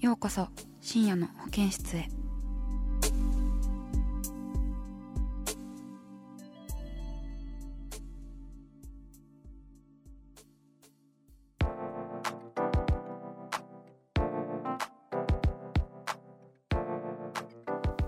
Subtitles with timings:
[0.00, 0.46] ようこそ
[0.80, 2.08] 深夜の保健室へ。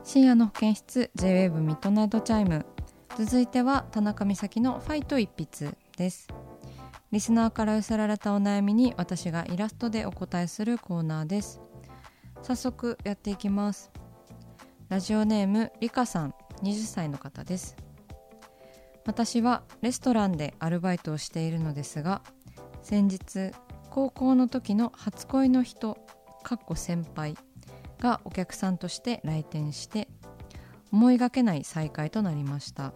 [0.04, 2.64] 深夜の保健室 J-WAVE ミッドナイトチャイム。
[3.18, 6.28] 続いては田中美咲のファイト一筆です。
[7.10, 11.60] リスナーから寄せられたお悩みに私がイラストでお答えするコーナーです。
[12.42, 13.90] 早速やっていきます。
[14.88, 16.34] ラジオネームリカさん。
[16.62, 17.76] 20歳の方です。
[19.06, 22.22] 私はレストランでアルバイトをしているのですが
[22.82, 23.50] 先日
[23.88, 25.96] 高校の時の初恋の人
[26.42, 27.34] かっこ先輩
[27.98, 30.08] がお客さんとして来店して
[30.92, 32.92] 思いがけない再会となりました。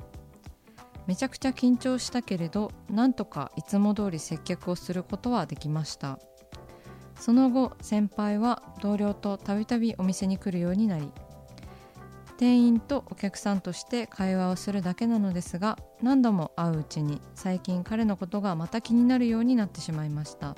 [1.07, 6.19] めちゃくちゃ緊張したけれどなんとかいつも通り接客をすることはできました。
[7.17, 11.11] その後先輩は同僚とたびたびお店に来るようになり
[12.37, 20.57] 店員とお客さんとして会話をするだけなのですが何度も会ううちに最近彼のことがまた気になるようになってしまいました。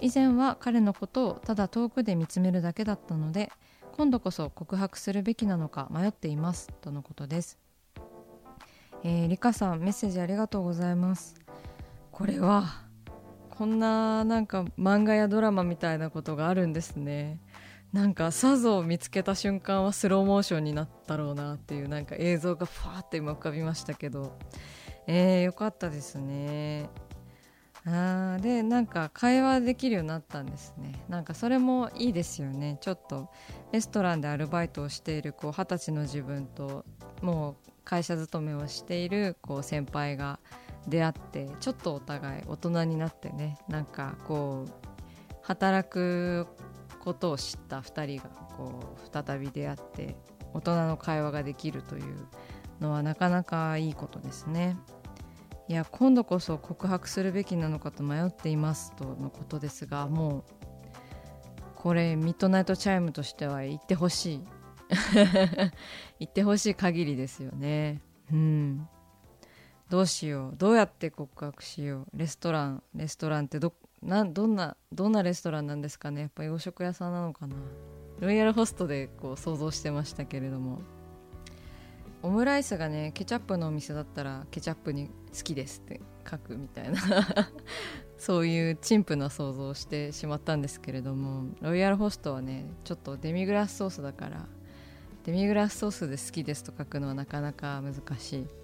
[0.00, 3.52] 以前は彼のことをただ遠くで見つめるだけだったので
[3.92, 7.58] 今度こそ告白するべきなのか迷っていますとのことです。
[9.02, 11.34] えー、リカさんメッセージありがとうございます。
[12.10, 12.89] これは
[13.60, 17.42] こんななんか漫画やドラマみたいなことがあるんですね。
[17.92, 24.38] なんかさぞを見つけた瞬間はスローモーションになったろうなっていうなんか映像がファーって今浮かびましたけど。
[25.06, 26.88] えー、よかったですね。
[27.84, 31.04] あーでなんか会話できるようになったんですね。
[31.10, 32.78] なんかそれもいいですよね。
[32.80, 33.28] ちょっと
[33.72, 36.86] レストランでアルバイトをしている二十歳の自分と
[37.20, 40.40] もう会社勤めをしているこう先輩が
[40.88, 44.90] 出会ってちょっとお互い大人になってねなんかこう
[45.42, 46.46] 働く
[47.00, 50.16] ことを知った2人がこう再び出会って
[50.52, 52.26] 大人の会話ができるという
[52.80, 54.76] のはなかなかいいことですね。
[55.68, 60.44] いや今度こそ告白するべきなのかと迷っていますとのことですがもう
[61.76, 64.44] これミッドナイトチャイムとしては言ってほしい
[66.18, 68.02] 言ってほしい限りですよね
[68.32, 68.88] うん
[69.90, 70.56] どうしよう。
[70.56, 72.06] どうやって告白しよう。
[72.16, 72.82] レストラン。
[72.94, 76.20] レストランってどなどんなどんなレストランなんですかね。
[76.22, 77.56] やっぱ洋食屋さんなのかな。
[78.20, 80.80] ロイヤルホストでこう想像してましたけれども。
[82.22, 87.00] オムライスがねケチャップのお店だったらケチャップに好きですって書くみたいな。
[88.16, 91.52] そういう陳腐な想像をしてしまったんですけれども。
[91.62, 94.46] ロイヤルホストはねちょっとデミグラスソースだから
[95.24, 98.59] デミグラスソースで好きですと書くのはなかなか難しい。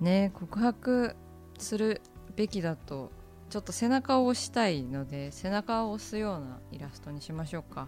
[0.00, 1.16] ね告白
[1.58, 2.02] する
[2.34, 3.10] べきだと
[3.48, 7.86] ちょっと背中を押したいので背中を押すようなイラストにしましょうか。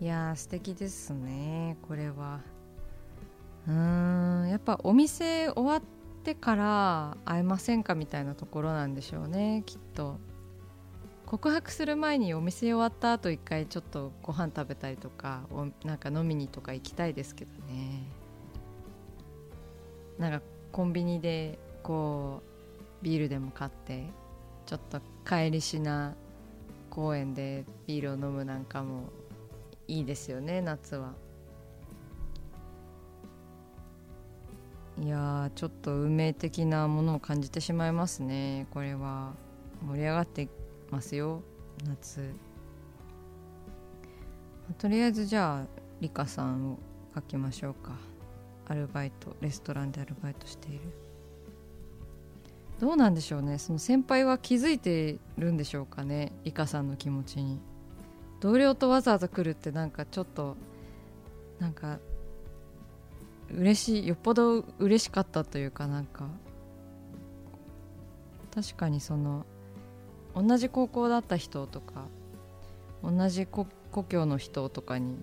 [0.00, 2.40] いやー素敵ですねこれは。
[3.66, 5.82] うーんやっぱお店終わっ
[6.22, 10.18] てから会えませんかみたいなところなんでしょうねきっと。
[11.26, 15.42] 告白する前にお店終わった後一回ちょっとご飯食べたりとか
[15.84, 18.02] なんか飲みにとか行きたいですけどね。
[20.18, 20.40] なんか
[20.72, 22.42] コンビニでこ
[23.02, 24.06] うビールでも買って
[24.66, 26.14] ちょっと帰りしな
[26.90, 29.10] 公園でビールを飲むなんかも
[29.88, 31.12] いいですよね夏は。
[35.02, 39.32] いやちょっと運命的なものを感じてしまいますねこれは。
[39.86, 40.48] 盛り上がって
[40.90, 41.42] ますよ
[41.86, 42.32] 夏。
[44.78, 45.66] とりあえずじゃあ
[46.00, 46.78] リカさんを
[47.14, 48.13] 書きましょうか。
[48.68, 50.80] アルバイトレストランでアルバイトしている。
[52.80, 53.58] どうなんでしょうね。
[53.58, 56.32] その先輩は気づいてるんでしょうかね。
[56.44, 57.60] イカさんの気持ちに。
[58.40, 60.56] 同僚とわざわざ来るってなんかちょっと
[61.58, 61.98] なんか
[63.50, 66.28] 嬉しいよっぽど嬉しかったというかなんか
[68.54, 69.46] 確かにその
[70.34, 72.06] 同じ高校だった人とか
[73.02, 73.66] 同じ故
[74.08, 75.16] 郷の人とかに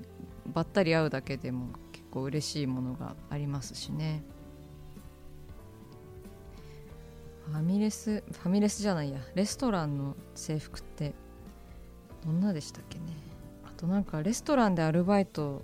[0.54, 1.68] ばったり会うだけでも
[2.12, 4.24] 構嬉しいものがありますしね。
[7.48, 9.20] ファミレスファミレスじゃないや。
[9.34, 11.14] レストランの制服って
[12.24, 13.06] どんなでしたっけね。
[13.66, 15.64] あとなんかレストランでアルバイト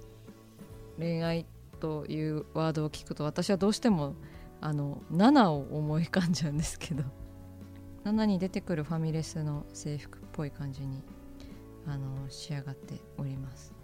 [0.97, 1.45] 恋愛
[1.79, 4.15] というワードを聞くと私はどうしても
[4.59, 7.03] あの7を思い浮かんじゃうんですけど。
[8.03, 11.03] 7に出てくるファミレスの制服っぽい感じに
[11.85, 13.76] あの仕上がっております。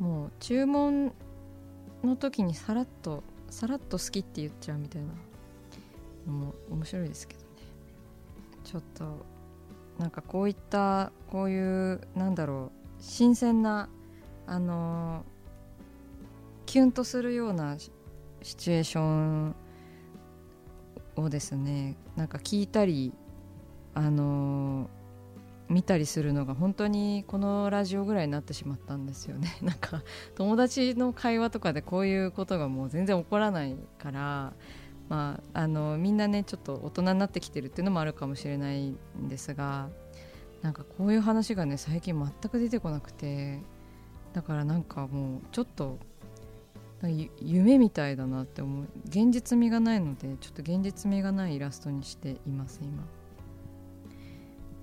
[0.00, 1.12] もう注文
[2.02, 5.08] の時にさらっとさらっと好きって言っちゃうみたいな
[6.26, 7.46] のも面白いですけどね。
[8.64, 9.26] ちょっと
[9.98, 13.88] なんかこういったこういうなんだろう新鮮な
[14.46, 15.24] あの
[16.64, 17.90] キュンとするようなシ
[18.56, 19.54] チュエーション
[21.16, 23.12] をですねなんか聞いたり
[23.94, 24.88] あの
[25.70, 29.56] 見たりするのが本当にこのラジオぐらいになってしまったんですよね。
[29.62, 30.02] なんか
[30.34, 34.52] 友達の会話とかでこういうことがもう全然起こらないから
[35.08, 38.96] まあ、あのみんなねちょっと大人になってきてるっていうのもあるかもしれないん
[39.26, 39.88] ですが
[40.62, 43.58] なんかこういう話がね最近全く出てこなくて
[44.32, 45.98] だからなんかもうちょっと
[47.40, 48.86] 夢みたいだなって思う。
[49.06, 53.02] 現実味がないのでちょっと現実味がないイラストにしています今。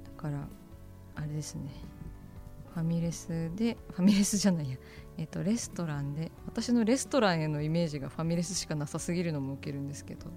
[0.04, 0.48] だから
[1.18, 1.70] あれですね。
[2.74, 4.78] ファミレスでファミレスじゃないや。
[5.18, 10.30] えっと、レストランで私のレストランへのイメージがファミレスしかなさすぎるのも受けるんですけど。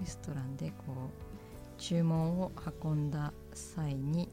[0.00, 2.52] レストランでこう注文を
[2.82, 4.28] 運んだ際に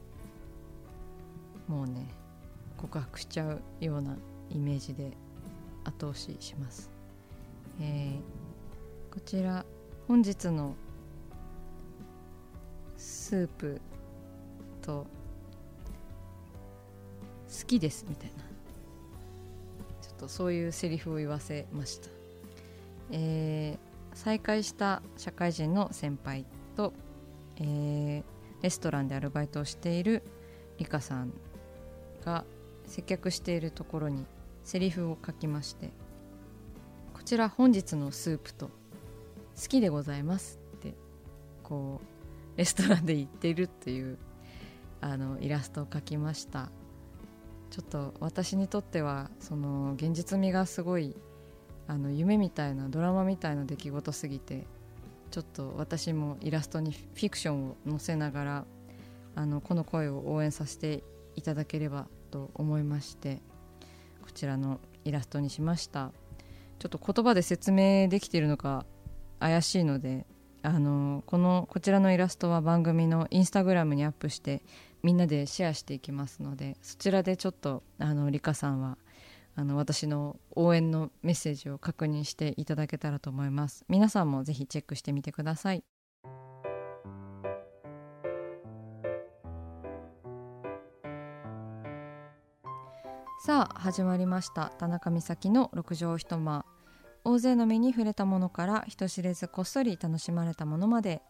[1.68, 2.08] もうね
[2.78, 4.18] 告白しちゃうような
[4.50, 5.12] イメージで
[5.84, 6.92] 後押しします、
[7.80, 9.66] えー、こちら
[10.08, 10.76] 本日の
[12.98, 13.82] スープ
[14.82, 15.08] と
[17.58, 18.46] 好きですみたいな。
[20.02, 22.10] ちょっとそういうセリフを言わせました、
[23.12, 26.94] えー、再会した社会人の先輩と、
[27.58, 30.22] えー、レストランでアルバイトをしている
[30.78, 31.34] リカさん
[32.24, 32.46] が
[32.86, 34.26] 接客しているところに
[34.64, 35.90] セリフを書きまして
[37.14, 38.68] こちら本日のスープと
[39.60, 40.94] 好きでございますって
[41.64, 42.00] こ
[42.56, 44.18] うレストランで言っているっていう
[45.02, 46.70] あのイラストを描きました。
[47.70, 51.16] ちょっと私にとってはその現実味がすごい
[51.88, 54.66] あの夢みたいなドラマみたいな出来事すぎて
[55.32, 58.66] ちょっと私もイラストにフィクションを載せながら
[59.36, 61.04] あのこの声を応援させて
[61.36, 63.42] いただければと思いまして
[64.22, 66.12] こちらのイラストにしました。
[66.80, 68.86] ちょっと言葉で説明できているのか
[69.40, 70.26] 怪しいので
[70.62, 74.62] あのこのこちらのイラストは番組のインスタグラムにアップして
[75.06, 78.98] みんなでシェアしていきますのでそちらでちょっとあのリカさんは
[79.56, 83.86] あの私の応援のメッセージを確認していただけたらと思います。
[83.88, 85.84] 皆さんもぜひチェックしてみてください。
[93.46, 94.72] さあ始まりました。
[94.80, 96.66] 田中美咲の六畳一間。
[97.24, 101.22] 大勢の目に触れたものから人知れずこっそり楽しまれたものまで。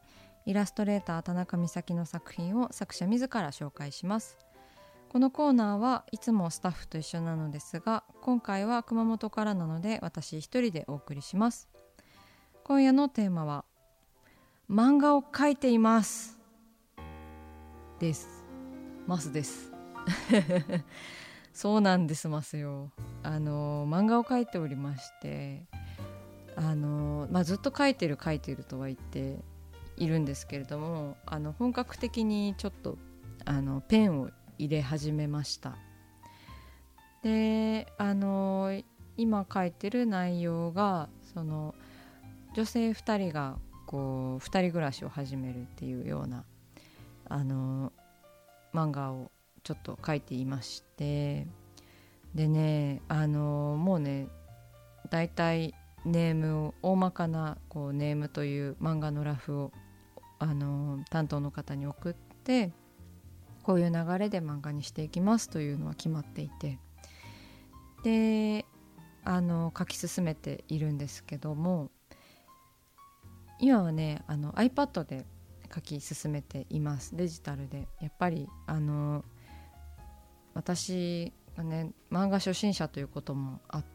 [0.46, 4.38] イラストレーター田中美咲の作品を作者自ら紹介します。
[5.10, 11.70] このコーナーはいつもスタッフと一緒なのですが今回は熊本からなので私一人でお送りします。
[12.64, 13.66] 今夜のテーマは
[14.70, 16.38] 漫画を描いています。
[18.00, 18.44] です。
[19.08, 19.72] ますです。
[21.54, 22.92] そうなんですますよ。
[23.24, 25.66] あの漫画を描いておりまして
[26.56, 29.40] あの、まあ、ずっと描いてる描いてるとは言って
[29.98, 32.98] いるんですけれどもあの本格的にちょっと
[33.46, 35.78] あのペンを入れ始めました。
[37.24, 38.82] であの
[39.18, 41.74] 今書いてる内容がその
[42.54, 46.44] 女性2人がこう2人暮らしを始めるっていうような
[47.28, 47.92] あの
[48.74, 49.32] 漫画を
[49.64, 51.48] ちょっと書いていまして
[52.36, 54.28] でねあのもうね
[55.10, 55.74] 大体
[56.06, 59.72] ネームを大まかなこうネームという漫画のラフを
[60.40, 62.72] あの担当の方に送って
[63.64, 66.80] こういう流れで漫画にしていきますというのは決まっていて。
[68.04, 68.66] で
[69.24, 71.90] あの書き進めているんですけども
[73.60, 75.26] 今はねあの iPad で
[75.74, 77.16] 書き進めています。
[77.16, 77.88] デジタルで。
[78.00, 79.26] やっぱりあの
[80.54, 83.86] 私がね漫画初心者ということもあっ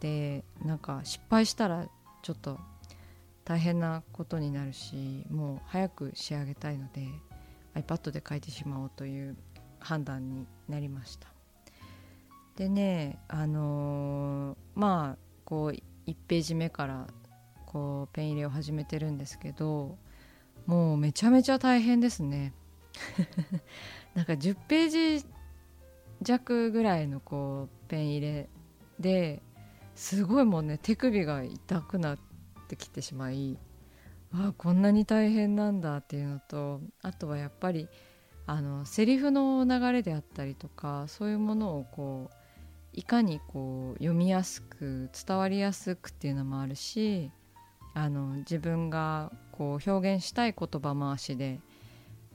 [0.00, 1.86] てなんか失敗したら
[2.22, 2.58] ちょっと
[3.48, 7.08] 大変なことになるしもう早く仕上げたいので
[7.74, 9.38] iPad で書いてしまおうという
[9.80, 11.28] 判断になりました。
[12.56, 17.06] でねあのー、まあこう1ページ目から
[17.64, 19.96] こうペン入れを始めてるんですけど
[20.66, 22.52] もうめちゃめちゃ大変ですね。
[24.14, 25.26] なんか10ページ
[26.20, 28.48] 弱ぐらいのこうペン入れ
[29.00, 29.40] で
[29.94, 32.18] すごいもうね手首が痛くなっ
[32.68, 33.58] てきてしまい
[34.32, 37.88] あこんなに大変なんだっていうのとあとはやっぱり
[38.46, 42.34] あのセリフの流れであったりとかそういうものをこう
[42.92, 47.30] いかにこう読みやすく伝わりやすくっていうのもあるし
[47.94, 51.60] あの自分がこう表現したい言葉回しで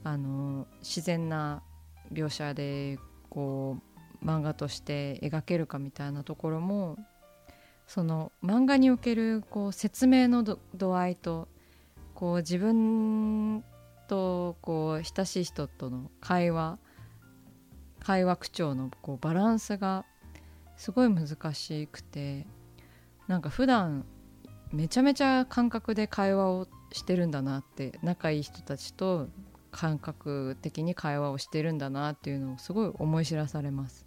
[0.04, 1.62] あの自然な
[2.12, 2.98] 描写で
[3.30, 3.78] こ
[4.22, 6.98] う漫画として描けるかみたいなところも
[7.86, 11.48] その漫画におけるこう説明の度合いと
[12.14, 13.62] こう自分
[14.08, 16.78] とこう親しい人との会話
[18.00, 20.04] 会話口調のこうバランスが
[20.76, 22.46] すごい難しくて
[23.28, 24.04] なんか普段
[24.72, 29.28] めちゃめちゃ感覚で会話をしてるんだなって仲いい人たちと
[29.70, 34.06] 感覚的に会話をしてるんだなっていうのをすごい思い知らされます。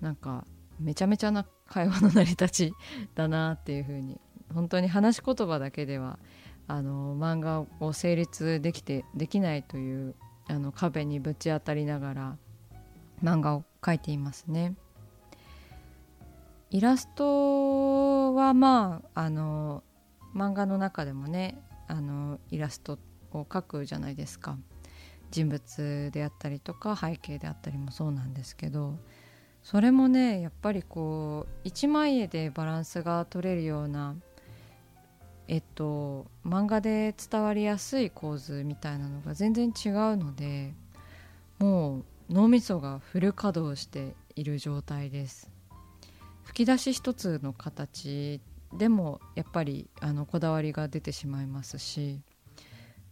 [0.00, 0.46] なんか
[0.78, 2.72] めちゃめちゃな会話の成り立ち
[3.14, 4.20] だなっていうふうに
[4.54, 6.18] 本当に話し言葉だけでは
[6.66, 10.14] あの漫画を成立できてできないという
[10.48, 12.36] あの壁にぶち当たりながら
[13.22, 14.74] 漫画を描いていますね。
[16.70, 19.82] イラストはまああの
[20.34, 22.98] 漫画の中でもねあのイラスト
[23.32, 24.58] を描くじゃないですか
[25.30, 28.98] 人物であったりとか背景であったりもそうなんですけど
[29.62, 34.16] それもねやっぱりこう一枚絵でバランスが取れるような
[35.46, 40.74] えっと漫画で伝わりやすい構図みたいなのが全然違うので
[41.58, 45.50] もう脳みそがフル稼働している状態です。
[46.44, 48.40] 吹き出し一つの形
[48.72, 52.20] でもやっぱりあのこだわりが出てしまいますし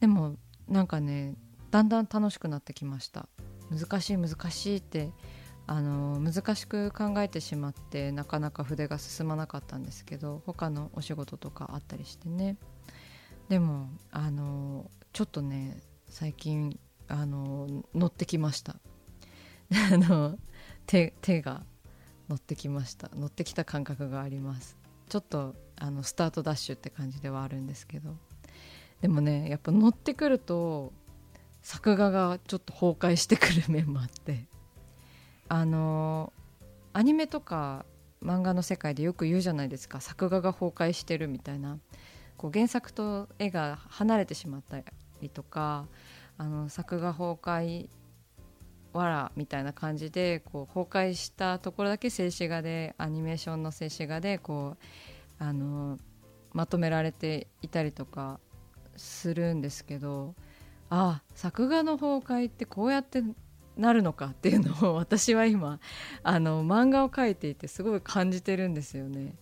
[0.00, 0.36] でも
[0.68, 1.34] なんかね
[1.70, 3.28] だんだん楽しくなってきました。
[3.70, 5.10] 難しい難しいって
[5.68, 12.56] あの難しく考えてしまってなかなか筆が進まなかったんですけど他のお仕事とかあったりしてね。
[13.48, 18.76] でもあのちょっとね最近あの乗ってきました。
[19.92, 20.38] あの
[20.86, 21.64] 手手が
[22.28, 23.10] 乗ってきました。
[23.14, 24.76] 乗ってきた感覚があります。
[25.08, 28.16] ちょっとあのスタートダッシュって感じではあるんですけど。
[29.00, 30.92] でもねやっぱ乗ってくると
[31.60, 34.46] 作画がちょっと崩壊してくる面もあって。
[35.48, 36.32] あの
[36.92, 37.84] アニメとか
[38.22, 40.00] 漫画の世界でよく言うじゃないですか。
[40.00, 41.78] 作画が崩壊してるみたいな。
[42.36, 44.78] こう原作と絵が離れてしまった
[45.20, 45.86] りとか
[46.38, 47.88] あの作画崩壊
[48.92, 54.76] わらみたいな感じでこう崩壊したところだけ静止画でアニメーションの静止画でこ
[55.40, 55.98] うあの
[56.52, 58.40] まとめられていたりとか
[58.96, 60.34] するんですけど
[60.88, 63.22] ああ作画の崩壊ってこうやって
[63.76, 65.80] なるのかっていうのを私は今
[66.22, 69.34] あの漫画を描いていてすごい感じてるんですよね。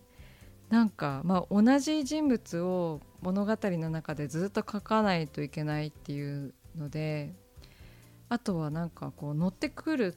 [0.70, 7.34] なんか、まあ、同じ人物を物語の中でずっと描かないといけないっていうので
[8.28, 10.16] あとはなんかこう乗ってくる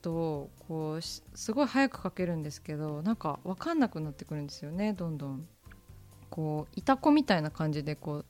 [0.00, 5.46] とこうすごい早く描けるんですけどなんか分かんなくなってくるんですよねどんどん。
[6.30, 8.24] こういた子みたいな感じでこ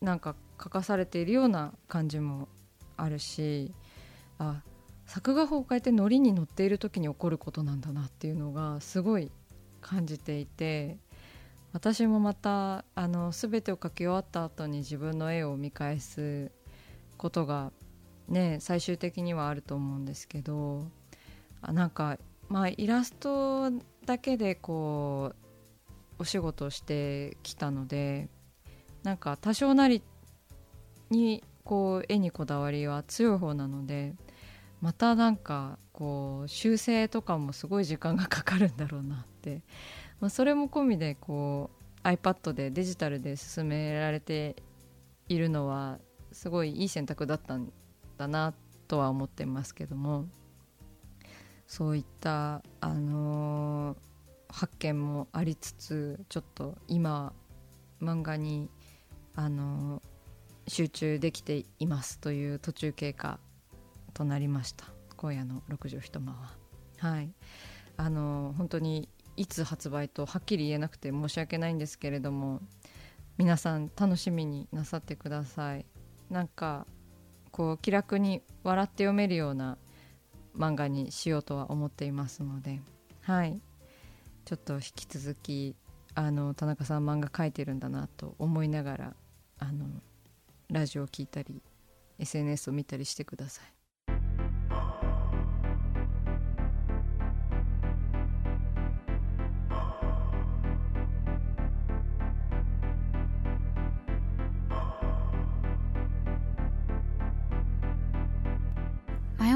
[0.00, 2.48] うなんか書かされているような感じも
[2.96, 3.72] あるし
[4.40, 4.62] あ
[5.04, 9.30] 作画崩壊ってノリに乗っている時に起こることなんだなっていうのがすごい
[9.82, 10.96] 感じていて
[11.72, 16.50] 私もまたあの全てを描き終わった後に自分の絵を見返す
[17.18, 17.70] ことが
[18.28, 20.86] ね最終的にはあると思うんですけど
[21.60, 22.18] あなんか
[22.48, 23.70] まあイラスト
[24.06, 25.32] だけでこ
[26.18, 28.28] うお仕事をしてきたので
[29.02, 30.02] なんか多少なり
[31.10, 34.14] にこう絵にこだわりは強い方なので
[34.80, 39.62] またなんかこう修正とかもすごい時間がかかるんだろうなって、
[40.20, 41.70] まあ、それも込みでこ
[42.02, 44.56] う iPad でデジタルで進められて
[45.28, 45.98] いるのは
[46.32, 47.70] すごいいい選択だったん
[48.16, 48.54] だな
[48.88, 50.26] とは思ってますけども。
[51.70, 53.96] そういったあのー、
[54.52, 57.32] 発見もありつつちょっと今
[58.02, 58.68] 漫画に
[59.36, 60.02] あの
[60.66, 63.38] 集中できていますという途中経過
[64.20, 64.84] となりました。
[65.16, 66.54] 今夜の6畳一間は。
[66.98, 67.32] はい。
[67.96, 69.08] あの本当に
[69.38, 72.60] いつ発売とはっきり言えなくて申し訳ないんですけれども
[73.38, 75.86] 皆さん楽しみになさってください。
[76.28, 76.86] なんか
[77.50, 79.78] こう気楽に笑って読めるような
[80.54, 82.82] 漫画にしようとは思っていますので。
[83.22, 83.62] はい。
[84.44, 85.74] ちょっと引き続き
[86.14, 89.16] あの田中さん漫画描いてるんだなと思いながら
[89.60, 89.86] あの
[90.68, 91.62] ラジオを聞いたり
[92.18, 93.79] SNS を見たりしてください。